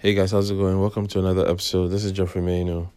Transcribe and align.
Hey 0.00 0.14
guys, 0.14 0.30
how's 0.30 0.48
it 0.48 0.54
going? 0.54 0.80
Welcome 0.80 1.08
to 1.08 1.18
another 1.18 1.44
episode. 1.48 1.88
This 1.88 2.04
is 2.04 2.12
Geoffrey 2.12 2.40
Maino. 2.40 2.90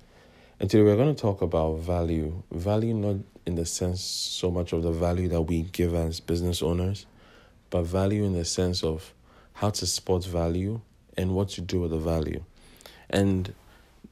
And 0.59 0.69
today 0.69 0.83
we're 0.83 0.95
going 0.95 1.15
to 1.15 1.19
talk 1.19 1.41
about 1.41 1.79
value. 1.79 2.43
Value, 2.51 2.93
not 2.93 3.15
in 3.43 3.55
the 3.55 3.65
sense 3.65 4.01
so 4.01 4.51
much 4.51 4.71
of 4.71 4.83
the 4.83 4.91
value 4.91 5.27
that 5.29 5.41
we 5.41 5.63
give 5.63 5.95
as 5.95 6.19
business 6.19 6.61
owners, 6.61 7.07
but 7.71 7.87
value 7.87 8.23
in 8.23 8.33
the 8.33 8.45
sense 8.45 8.83
of 8.83 9.15
how 9.53 9.71
to 9.71 9.87
spot 9.87 10.23
value 10.25 10.79
and 11.17 11.33
what 11.33 11.49
to 11.49 11.61
do 11.61 11.79
with 11.79 11.89
the 11.89 11.97
value. 11.97 12.43
And 13.09 13.51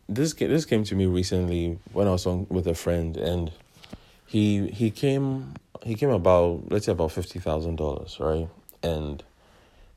this 0.07 0.33
this 0.33 0.65
came 0.65 0.83
to 0.85 0.95
me 0.95 1.05
recently 1.05 1.77
when 1.93 2.07
I 2.07 2.11
was 2.13 2.25
on 2.25 2.47
with 2.49 2.65
a 2.65 2.73
friend, 2.73 3.15
and 3.17 3.51
he 4.25 4.67
he 4.69 4.89
came 4.89 5.53
he 5.83 5.93
came 5.93 6.09
about 6.09 6.71
let's 6.71 6.87
say 6.87 6.93
about 6.93 7.11
fifty 7.11 7.37
thousand 7.37 7.75
dollars, 7.75 8.17
right? 8.19 8.49
And 8.81 9.23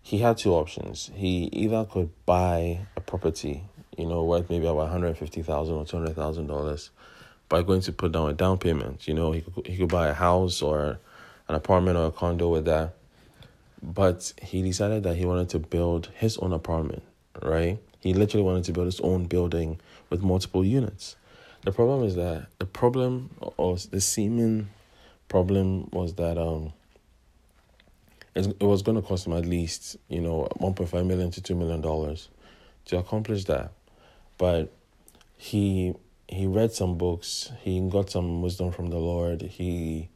he 0.03 0.19
had 0.19 0.37
two 0.37 0.53
options. 0.53 1.11
He 1.14 1.48
either 1.53 1.84
could 1.84 2.11
buy 2.27 2.80
a 2.96 3.01
property, 3.01 3.64
you 3.96 4.07
know, 4.07 4.25
worth 4.25 4.51
maybe 4.51 4.66
about 4.66 4.77
one 4.77 4.91
hundred 4.91 5.16
fifty 5.16 5.43
thousand 5.43 5.77
or 5.77 5.87
two 5.87 5.97
hundred 5.97 6.15
thousand 6.16 6.48
dollars, 6.48 6.91
by 7.48 7.62
going 7.62 7.80
to 7.83 7.93
put 7.93 8.12
down 8.12 8.30
a 8.30 8.34
down 8.34 8.59
payment. 8.59 9.07
You 9.07 9.15
know, 9.15 9.33
he 9.33 9.41
could 9.41 9.66
he 9.66 9.77
could 9.77 9.88
buy 9.88 10.09
a 10.09 10.15
house 10.15 10.60
or 10.60 10.98
an 11.48 11.55
apartment 11.55 11.96
or 11.96 12.07
a 12.07 12.10
condo 12.10 12.48
with 12.48 12.65
that. 12.66 12.95
But 13.83 14.33
he 14.41 14.62
decided 14.62 15.02
that 15.05 15.16
he 15.16 15.24
wanted 15.24 15.48
to 15.51 15.59
build 15.59 16.09
his 16.15 16.38
own 16.38 16.52
apartment, 16.52 17.02
right? 17.43 17.79
He 17.98 18.15
literally 18.15 18.45
wanted 18.45 18.65
to 18.65 18.73
build 18.73 18.87
his 18.87 19.01
own 19.01 19.24
building 19.24 19.80
with 20.09 20.23
multiple 20.23 20.65
units. 20.65 21.16
The 21.62 21.73
problem 21.73 22.05
is 22.05 22.16
that 22.16 22.46
the 22.59 22.66
problem 22.66 23.30
or 23.57 23.77
the 23.77 24.01
seeming 24.01 24.69
problem 25.29 25.88
was 25.93 26.15
that 26.15 26.38
um 26.38 26.73
it 28.34 28.62
was 28.62 28.82
going 28.82 28.96
to 28.96 29.02
cost 29.02 29.27
him 29.27 29.34
at 29.34 29.45
least 29.45 29.96
you 30.09 30.20
know 30.20 30.48
1.5 30.60 31.06
million 31.06 31.30
to 31.30 31.42
2 31.42 31.54
million 31.54 31.80
dollars 31.80 32.28
to 32.86 32.98
accomplish 32.98 33.45
that. 33.45 33.73
But 34.38 34.73
he 35.36 35.95
he 36.28 36.46
read 36.46 36.73
some 36.73 36.96
books. 36.96 37.52
He 37.62 37.80
got 37.88 38.10
some 38.10 38.42
wisdom 38.42 38.73
from 38.73 38.88
the 38.88 38.98
lord. 38.98 39.42
He 39.42 40.09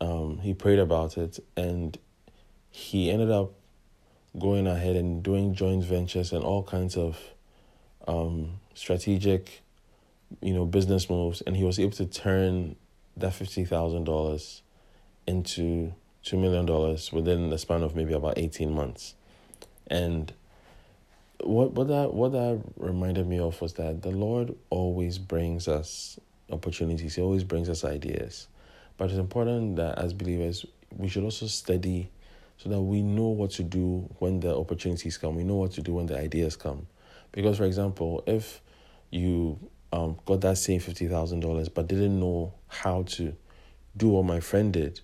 um 0.00 0.38
he 0.38 0.54
prayed 0.54 0.78
about 0.78 1.18
it. 1.18 1.38
And 1.56 1.98
he 2.70 3.10
ended 3.10 3.30
up 3.30 3.52
going 4.38 4.66
ahead 4.66 4.96
and 4.96 5.22
doing 5.22 5.54
joint 5.54 5.84
ventures 5.84 6.32
and 6.32 6.44
all 6.44 6.62
kinds 6.62 6.96
of 6.96 7.18
um 8.06 8.60
strategic 8.74 9.62
you 10.40 10.54
know 10.54 10.64
business 10.64 11.10
moves. 11.10 11.40
And 11.42 11.56
he 11.56 11.64
was 11.64 11.78
able 11.78 11.92
to 11.92 12.06
turn 12.06 12.76
that 13.16 13.32
$50,000 13.32 14.60
into 15.26 15.94
two 16.26 16.36
million 16.36 16.66
dollars 16.66 17.12
within 17.12 17.50
the 17.50 17.56
span 17.56 17.84
of 17.84 17.94
maybe 17.94 18.12
about 18.12 18.36
eighteen 18.36 18.74
months, 18.74 19.14
and 19.86 20.32
what 21.40 21.72
what 21.72 21.86
that 21.86 22.12
what 22.12 22.32
that 22.32 22.60
reminded 22.76 23.26
me 23.28 23.38
of 23.38 23.58
was 23.62 23.74
that 23.74 24.02
the 24.02 24.10
Lord 24.10 24.54
always 24.68 25.18
brings 25.18 25.68
us 25.68 26.18
opportunities. 26.50 27.14
He 27.14 27.22
always 27.22 27.44
brings 27.44 27.68
us 27.68 27.84
ideas, 27.84 28.48
but 28.98 29.08
it's 29.08 29.18
important 29.18 29.76
that 29.76 29.98
as 29.98 30.12
believers 30.12 30.66
we 30.96 31.08
should 31.08 31.22
also 31.22 31.46
study 31.46 32.10
so 32.58 32.70
that 32.70 32.80
we 32.80 33.02
know 33.02 33.28
what 33.28 33.50
to 33.52 33.62
do 33.62 34.08
when 34.18 34.40
the 34.40 34.56
opportunities 34.56 35.18
come. 35.18 35.36
We 35.36 35.44
know 35.44 35.56
what 35.56 35.72
to 35.72 35.82
do 35.82 35.94
when 35.94 36.06
the 36.06 36.18
ideas 36.18 36.56
come, 36.56 36.88
because 37.30 37.58
for 37.58 37.64
example, 37.64 38.24
if 38.26 38.60
you 39.10 39.60
um, 39.92 40.18
got 40.26 40.40
that 40.40 40.58
same 40.58 40.80
fifty 40.80 41.06
thousand 41.06 41.40
dollars 41.40 41.68
but 41.68 41.86
didn't 41.86 42.18
know 42.18 42.52
how 42.66 43.04
to 43.04 43.36
do 43.96 44.08
what 44.08 44.24
my 44.24 44.40
friend 44.40 44.72
did, 44.72 45.00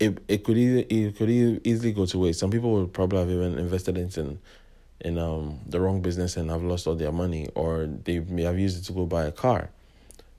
it 0.00 0.18
it 0.28 0.44
could 0.44 0.56
either 0.56 0.84
it 0.88 1.16
could 1.16 1.30
easily 1.30 1.92
go 1.92 2.06
to 2.06 2.18
waste. 2.18 2.40
Some 2.40 2.50
people 2.50 2.72
would 2.72 2.92
probably 2.92 3.18
have 3.18 3.30
even 3.30 3.58
invested 3.58 3.96
in 3.96 4.38
in 5.00 5.18
um 5.18 5.60
the 5.66 5.80
wrong 5.80 6.00
business 6.00 6.36
and 6.36 6.50
have 6.50 6.62
lost 6.62 6.86
all 6.86 6.94
their 6.94 7.12
money, 7.12 7.48
or 7.54 7.86
they 7.86 8.20
may 8.20 8.42
have 8.42 8.58
used 8.58 8.82
it 8.82 8.86
to 8.86 8.92
go 8.92 9.06
buy 9.06 9.24
a 9.24 9.32
car. 9.32 9.70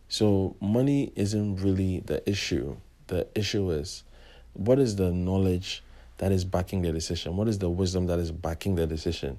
So 0.08 0.56
money 0.60 1.12
isn't 1.16 1.58
really 1.58 2.00
the 2.00 2.28
issue. 2.30 2.78
The 3.08 3.28
issue 3.36 3.72
is 3.72 4.04
what 4.54 4.80
is 4.80 4.96
the 4.96 5.12
knowledge 5.12 5.84
that 6.18 6.32
is 6.32 6.46
backing 6.46 6.82
the 6.82 6.92
decision? 6.92 7.36
What 7.36 7.48
is 7.48 7.60
the 7.60 7.70
wisdom 7.70 8.08
that 8.08 8.20
is 8.20 8.32
backing 8.32 8.76
the 8.76 8.88
decision? 8.88 9.38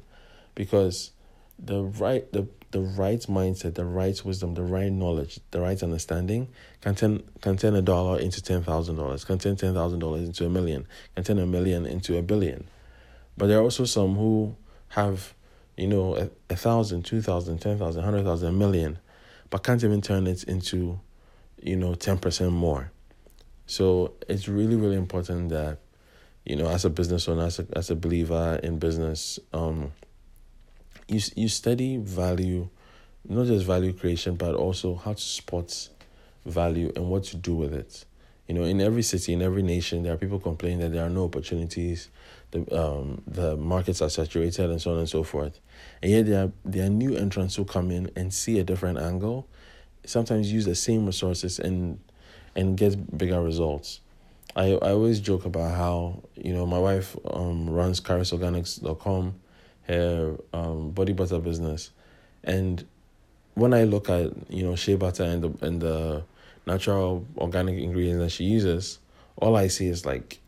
Because 0.54 1.12
the 1.58 1.82
right 1.82 2.30
the 2.32 2.48
the 2.72 2.80
right 2.80 3.20
mindset, 3.20 3.74
the 3.74 3.84
right 3.84 4.22
wisdom, 4.24 4.54
the 4.54 4.62
right 4.62 4.92
knowledge, 4.92 5.40
the 5.50 5.60
right 5.60 5.82
understanding 5.82 6.48
can 6.80 6.94
turn 6.94 7.22
can 7.40 7.56
turn 7.56 7.74
a 7.74 7.82
dollar 7.82 8.18
into 8.18 8.42
ten 8.42 8.62
thousand 8.62 8.96
dollars, 8.96 9.24
can 9.24 9.38
turn 9.38 9.56
ten 9.56 9.72
thousand 9.72 10.00
dollars 10.00 10.26
into 10.26 10.44
a 10.44 10.48
million, 10.48 10.86
can 11.14 11.24
turn 11.24 11.38
a 11.38 11.46
million 11.46 11.86
into 11.86 12.18
a 12.18 12.22
billion. 12.22 12.66
But 13.38 13.46
there 13.46 13.58
are 13.58 13.62
also 13.62 13.84
some 13.84 14.16
who 14.16 14.56
have, 14.88 15.34
you 15.76 15.86
know, 15.86 16.16
a, 16.16 16.30
a 16.50 16.56
thousand, 16.56 17.04
two 17.04 17.22
thousand, 17.22 17.58
ten 17.58 17.78
thousand, 17.78 18.02
hundred 18.02 18.24
thousand, 18.24 18.48
a 18.48 18.52
million, 18.52 18.98
but 19.50 19.62
can't 19.62 19.82
even 19.82 20.02
turn 20.02 20.26
it 20.26 20.44
into, 20.44 21.00
you 21.62 21.76
know, 21.76 21.94
ten 21.94 22.18
percent 22.18 22.52
more. 22.52 22.90
So 23.66 24.14
it's 24.28 24.48
really, 24.48 24.76
really 24.76 24.96
important 24.96 25.48
that, 25.50 25.78
you 26.44 26.56
know, 26.56 26.68
as 26.68 26.84
a 26.84 26.90
business 26.90 27.28
owner, 27.28 27.44
as 27.44 27.58
a 27.58 27.66
as 27.74 27.90
a 27.90 27.96
believer 27.96 28.60
in 28.62 28.78
business, 28.78 29.38
um, 29.52 29.92
you 31.08 31.20
you 31.34 31.48
study 31.48 31.96
value, 31.96 32.68
not 33.28 33.46
just 33.46 33.64
value 33.64 33.92
creation, 33.92 34.34
but 34.36 34.54
also 34.54 34.94
how 34.94 35.12
to 35.12 35.20
spot 35.20 35.88
value 36.44 36.92
and 36.96 37.08
what 37.08 37.24
to 37.24 37.36
do 37.36 37.54
with 37.54 37.74
it. 37.74 38.04
You 38.48 38.54
know, 38.54 38.62
in 38.62 38.80
every 38.80 39.02
city, 39.02 39.32
in 39.32 39.42
every 39.42 39.62
nation, 39.62 40.04
there 40.04 40.12
are 40.12 40.16
people 40.16 40.38
complaining 40.38 40.78
that 40.80 40.92
there 40.92 41.04
are 41.04 41.10
no 41.10 41.24
opportunities, 41.24 42.08
the 42.52 42.60
um 42.78 43.22
the 43.26 43.56
markets 43.56 44.00
are 44.00 44.10
saturated, 44.10 44.70
and 44.70 44.80
so 44.80 44.92
on 44.92 44.98
and 44.98 45.08
so 45.08 45.22
forth. 45.22 45.60
And 46.02 46.12
yet 46.12 46.26
there 46.26 46.44
are 46.44 46.52
there 46.64 46.86
are 46.86 46.90
new 46.90 47.16
entrants 47.16 47.56
who 47.56 47.64
come 47.64 47.90
in 47.90 48.10
and 48.16 48.32
see 48.32 48.58
a 48.58 48.64
different 48.64 48.98
angle, 48.98 49.48
sometimes 50.04 50.52
use 50.52 50.64
the 50.64 50.74
same 50.74 51.06
resources 51.06 51.58
and 51.58 52.00
and 52.54 52.76
get 52.76 53.16
bigger 53.16 53.42
results. 53.42 54.00
I 54.54 54.72
I 54.72 54.90
always 54.90 55.20
joke 55.20 55.44
about 55.44 55.76
how 55.76 56.22
you 56.36 56.54
know 56.54 56.66
my 56.66 56.78
wife 56.78 57.16
um 57.30 57.68
runs 57.68 58.00
carisorganics.com 58.00 59.34
her 59.86 60.36
um, 60.52 60.90
body 60.90 61.12
butter 61.12 61.38
business, 61.38 61.90
and 62.44 62.84
when 63.54 63.72
I 63.72 63.84
look 63.84 64.08
at 64.08 64.30
you 64.50 64.62
know 64.62 64.76
shea 64.76 64.94
butter 64.96 65.24
and 65.24 65.42
the 65.42 65.66
and 65.66 65.80
the 65.80 66.24
natural 66.66 67.26
organic 67.38 67.78
ingredients 67.78 68.22
that 68.22 68.30
she 68.30 68.44
uses, 68.44 68.98
all 69.36 69.56
I 69.56 69.68
see 69.68 69.86
is 69.86 70.04
like 70.04 70.40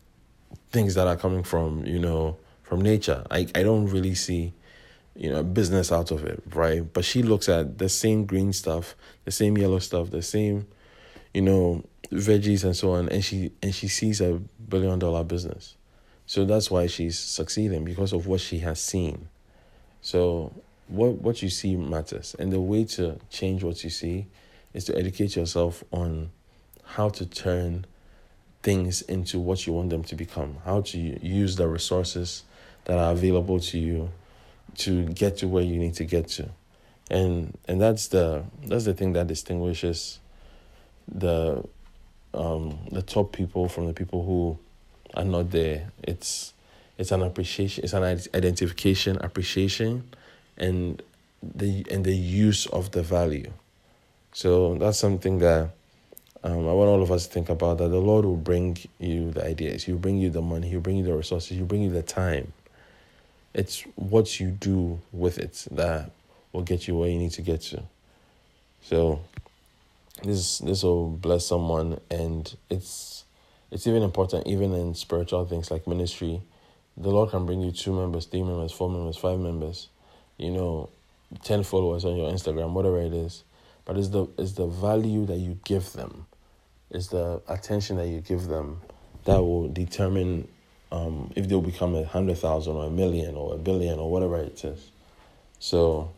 things 0.71 0.95
that 0.95 1.07
are 1.07 1.17
coming 1.17 1.43
from 1.43 1.85
you 1.85 1.99
know 1.99 2.37
from 2.63 2.81
nature. 2.81 3.25
I 3.29 3.47
I 3.55 3.63
don't 3.63 3.87
really 3.87 4.15
see 4.15 4.53
you 5.15 5.29
know 5.29 5.43
business 5.43 5.91
out 5.91 6.11
of 6.11 6.23
it, 6.23 6.41
right? 6.53 6.81
But 6.93 7.03
she 7.03 7.23
looks 7.23 7.49
at 7.49 7.77
the 7.77 7.89
same 7.89 8.25
green 8.25 8.53
stuff, 8.53 8.95
the 9.25 9.31
same 9.31 9.57
yellow 9.57 9.79
stuff, 9.79 10.11
the 10.11 10.21
same 10.21 10.67
you 11.33 11.41
know 11.41 11.83
veggies 12.11 12.63
and 12.63 12.75
so 12.75 12.93
on, 12.93 13.09
and 13.09 13.23
she 13.23 13.51
and 13.61 13.73
she 13.73 13.87
sees 13.87 14.21
a 14.21 14.39
billion 14.69 14.99
dollar 14.99 15.23
business. 15.23 15.75
So 16.29 16.45
that's 16.45 16.69
why 16.69 16.85
she's 16.85 17.17
succeeding 17.17 17.83
because 17.83 18.13
of 18.13 18.27
what 18.27 18.39
she 18.39 18.59
has 18.59 18.79
seen. 18.79 19.29
So 20.01 20.53
what 20.87 21.13
what 21.13 21.41
you 21.41 21.49
see 21.49 21.75
matters, 21.75 22.35
and 22.37 22.53
the 22.53 22.61
way 22.61 22.83
to 22.83 23.17
change 23.31 23.63
what 23.63 23.83
you 23.83 23.89
see 23.89 24.27
is 24.71 24.85
to 24.85 24.95
educate 24.95 25.35
yourself 25.35 25.83
on 25.91 26.29
how 26.83 27.09
to 27.09 27.25
turn 27.25 27.87
things 28.61 29.01
into 29.01 29.39
what 29.39 29.65
you 29.65 29.73
want 29.73 29.89
them 29.89 30.03
to 30.03 30.15
become, 30.15 30.57
how 30.65 30.81
to 30.81 30.99
use 30.99 31.55
the 31.55 31.67
resources 31.67 32.43
that 32.85 32.99
are 32.99 33.11
available 33.11 33.59
to 33.61 33.79
you 33.79 34.11
to 34.77 35.05
get 35.05 35.37
to 35.37 35.47
where 35.47 35.63
you 35.63 35.79
need 35.79 35.95
to 35.95 36.05
get 36.05 36.27
to. 36.27 36.47
And 37.09 37.57
and 37.67 37.81
that's 37.81 38.09
the 38.09 38.43
that's 38.67 38.85
the 38.85 38.93
thing 38.93 39.13
that 39.13 39.25
distinguishes 39.25 40.19
the 41.07 41.63
um 42.35 42.77
the 42.91 43.01
top 43.01 43.31
people 43.31 43.67
from 43.67 43.87
the 43.87 43.93
people 43.93 44.23
who 44.23 44.59
are 45.13 45.25
not 45.25 45.51
there. 45.51 45.91
It's 46.03 46.53
it's 46.97 47.11
an 47.11 47.21
appreciation, 47.21 47.83
it's 47.83 47.93
an 47.93 48.03
identification, 48.03 49.17
appreciation, 49.21 50.03
and 50.57 51.01
the 51.41 51.85
and 51.89 52.05
the 52.05 52.15
use 52.15 52.65
of 52.67 52.91
the 52.91 53.01
value. 53.01 53.51
So 54.33 54.75
that's 54.75 54.99
something 54.99 55.39
that 55.39 55.71
um, 56.43 56.67
I 56.67 56.73
want 56.73 56.89
all 56.89 57.01
of 57.01 57.11
us 57.11 57.27
to 57.27 57.33
think 57.33 57.49
about. 57.49 57.77
That 57.79 57.89
the 57.89 57.99
Lord 57.99 58.25
will 58.25 58.35
bring 58.35 58.77
you 58.99 59.31
the 59.31 59.45
ideas, 59.45 59.83
He'll 59.83 59.97
bring 59.97 60.17
you 60.17 60.29
the 60.29 60.41
money, 60.41 60.69
He'll 60.69 60.81
bring 60.81 60.97
you 60.97 61.03
the 61.03 61.15
resources, 61.15 61.57
He'll 61.57 61.65
bring 61.65 61.83
you 61.83 61.89
the 61.89 62.03
time. 62.03 62.53
It's 63.53 63.81
what 63.95 64.39
you 64.39 64.51
do 64.51 64.99
with 65.11 65.39
it 65.39 65.65
that 65.71 66.11
will 66.51 66.61
get 66.61 66.87
you 66.87 66.95
where 66.95 67.09
you 67.09 67.17
need 67.17 67.31
to 67.31 67.41
get 67.41 67.61
to. 67.61 67.83
So 68.81 69.21
this 70.23 70.59
this 70.59 70.83
will 70.83 71.07
bless 71.07 71.45
someone 71.45 71.99
and 72.09 72.55
it's 72.69 73.23
it's 73.71 73.87
even 73.87 74.03
important 74.03 74.47
even 74.47 74.73
in 74.73 74.95
spiritual 74.95 75.45
things 75.45 75.71
like 75.71 75.87
ministry. 75.87 76.41
The 76.97 77.09
Lord 77.09 77.29
can 77.29 77.45
bring 77.45 77.61
you 77.61 77.71
two 77.71 77.93
members, 77.93 78.25
three 78.25 78.43
members, 78.43 78.71
four 78.71 78.89
members, 78.89 79.15
five 79.15 79.39
members, 79.39 79.87
you 80.37 80.51
know, 80.51 80.89
ten 81.43 81.63
followers 81.63 82.03
on 82.05 82.15
your 82.17 82.31
Instagram, 82.31 82.73
whatever 82.73 82.99
it 82.99 83.13
is. 83.13 83.43
But 83.85 83.97
it's 83.97 84.09
the 84.09 84.27
it's 84.37 84.53
the 84.53 84.67
value 84.67 85.25
that 85.27 85.37
you 85.37 85.57
give 85.63 85.93
them, 85.93 86.25
it's 86.89 87.07
the 87.07 87.41
attention 87.47 87.97
that 87.97 88.07
you 88.07 88.21
give 88.21 88.45
them 88.47 88.81
that 89.25 89.41
will 89.41 89.69
determine 89.69 90.47
um, 90.91 91.31
if 91.35 91.47
they'll 91.47 91.61
become 91.61 91.95
a 91.95 92.03
hundred 92.03 92.37
thousand 92.37 92.75
or 92.75 92.85
a 92.85 92.89
million 92.89 93.35
or 93.35 93.55
a 93.55 93.57
billion 93.57 93.99
or 93.99 94.11
whatever 94.11 94.37
it 94.37 94.63
is. 94.63 94.91
So 95.59 96.11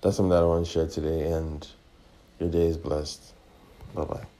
that's 0.00 0.16
something 0.16 0.30
that 0.30 0.42
I 0.42 0.46
want 0.46 0.66
to 0.66 0.70
share 0.70 0.86
today, 0.86 1.30
and 1.30 1.66
your 2.38 2.50
day 2.50 2.66
is 2.66 2.76
blessed. 2.76 3.32
Bye 3.94 4.04
bye. 4.04 4.39